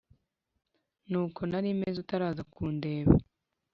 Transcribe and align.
nuko 1.09 1.41
nari 1.49 1.69
meze 1.79 1.97
utaraza 2.03 2.43
kundeba 2.53 3.13